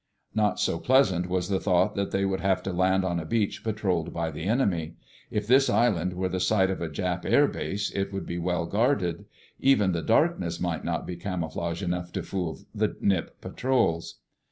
Not 0.33 0.59
so 0.59 0.79
pleasant 0.79 1.29
was 1.29 1.47
the 1.47 1.59
thought 1.59 1.93
that 1.93 2.09
they 2.09 2.25
would 2.25 2.39
have 2.39 2.63
to 2.63 2.73
land 2.73 3.05
on 3.05 3.19
a 3.19 3.23
beach 3.23 3.63
patrolled 3.63 4.11
by 4.11 4.31
the 4.31 4.45
enemy. 4.45 4.95
If 5.29 5.45
this 5.45 5.69
island 5.69 6.13
were 6.15 6.27
the 6.27 6.39
site 6.39 6.71
of 6.71 6.81
a 6.81 6.89
Jap 6.89 7.23
air 7.23 7.47
base 7.47 7.91
it 7.91 8.11
would 8.11 8.25
be 8.25 8.39
well 8.39 8.65
guarded. 8.65 9.25
Even 9.59 9.91
the 9.91 10.01
darkness 10.01 10.59
might 10.59 10.83
not 10.83 11.05
be 11.05 11.17
camouflage 11.17 11.83
enough 11.83 12.11
to 12.13 12.23
fool 12.23 12.57
the 12.73 12.95
Nip 12.99 13.41
patrols. 13.41 14.15